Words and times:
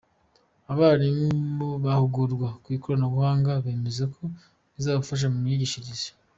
Abarimu 0.71 1.67
bahugurwa 1.85 2.47
ku 2.61 2.67
ikoranabuhanga 2.77 3.51
bemeza 3.63 4.03
ko 4.15 4.21
rizabafasha 4.75 5.25
mu 5.33 5.39
myigishirize. 5.45 6.09